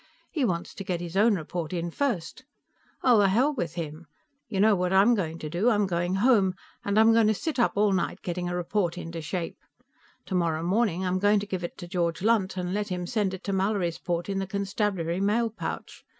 He 0.31 0.43
wants 0.43 0.73
to 0.73 0.83
get 0.83 0.99
his 0.99 1.15
own 1.15 1.35
report 1.35 1.73
in 1.73 1.91
first. 1.91 2.43
Well, 3.03 3.19
the 3.19 3.29
hell 3.29 3.53
with 3.53 3.75
him! 3.75 4.07
You 4.49 4.59
know 4.59 4.75
what 4.75 4.91
I'm 4.91 5.13
going 5.13 5.37
to 5.37 5.47
do? 5.47 5.69
I'm 5.69 5.85
going 5.85 6.15
home, 6.15 6.55
and 6.83 6.97
I'm 6.97 7.13
going 7.13 7.27
to 7.27 7.35
sit 7.35 7.59
up 7.59 7.73
all 7.75 7.91
night 7.93 8.23
getting 8.23 8.49
a 8.49 8.55
report 8.55 8.97
into 8.97 9.21
shape. 9.21 9.59
Tomorrow 10.25 10.63
morning 10.63 11.05
I'm 11.05 11.19
going 11.19 11.39
to 11.41 11.45
give 11.45 11.63
it 11.63 11.77
to 11.77 11.87
George 11.87 12.23
Lunt 12.23 12.57
and 12.57 12.73
let 12.73 12.87
him 12.89 13.05
send 13.05 13.35
it 13.35 13.43
to 13.43 13.53
Mallorysport 13.53 14.27
in 14.27 14.39
the 14.39 14.47
constabulary 14.47 15.21
mail 15.21 15.51
pouch. 15.51 16.03